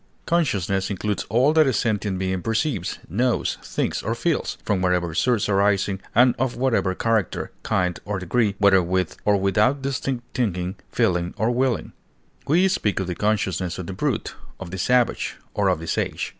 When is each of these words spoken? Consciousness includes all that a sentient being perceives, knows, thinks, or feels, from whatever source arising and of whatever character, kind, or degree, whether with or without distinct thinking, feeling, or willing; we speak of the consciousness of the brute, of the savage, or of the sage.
Consciousness 0.25 0.89
includes 0.89 1.27
all 1.29 1.53
that 1.53 1.67
a 1.67 1.73
sentient 1.73 2.17
being 2.17 2.41
perceives, 2.41 2.97
knows, 3.07 3.59
thinks, 3.61 4.01
or 4.01 4.15
feels, 4.15 4.57
from 4.65 4.81
whatever 4.81 5.13
source 5.13 5.47
arising 5.47 6.01
and 6.15 6.33
of 6.39 6.55
whatever 6.55 6.95
character, 6.95 7.51
kind, 7.61 7.99
or 8.03 8.17
degree, 8.17 8.55
whether 8.57 8.81
with 8.81 9.15
or 9.25 9.37
without 9.37 9.83
distinct 9.83 10.23
thinking, 10.35 10.73
feeling, 10.91 11.35
or 11.37 11.51
willing; 11.51 11.91
we 12.47 12.67
speak 12.67 12.99
of 12.99 13.05
the 13.05 13.13
consciousness 13.13 13.77
of 13.77 13.85
the 13.85 13.93
brute, 13.93 14.33
of 14.59 14.71
the 14.71 14.79
savage, 14.79 15.37
or 15.53 15.67
of 15.69 15.77
the 15.79 15.85
sage. 15.85 16.29